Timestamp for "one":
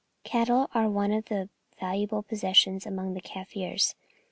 0.89-1.23